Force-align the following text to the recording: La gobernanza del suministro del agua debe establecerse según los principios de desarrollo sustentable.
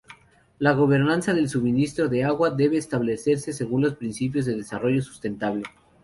La 0.57 0.71
gobernanza 0.71 1.31
del 1.31 1.47
suministro 1.47 2.09
del 2.09 2.25
agua 2.25 2.49
debe 2.49 2.75
establecerse 2.77 3.53
según 3.53 3.83
los 3.83 3.93
principios 3.97 4.47
de 4.47 4.55
desarrollo 4.55 5.03
sustentable. 5.03 5.61